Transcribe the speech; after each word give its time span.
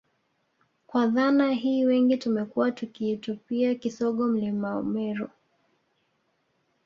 Kwa 0.87 1.07
dhana 1.07 1.51
hii 1.51 1.85
wengi 1.85 2.17
tumekuwa 2.17 2.71
tukiutupia 2.71 3.75
kisogo 3.75 4.27
Mlima 4.27 4.83
Meru 4.83 5.29